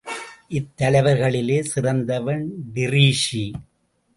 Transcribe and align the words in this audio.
இத்தலைவர்களிலே 0.49 1.59
சிறந்தவன் 1.61 2.43
டிரீஸி. 2.73 3.53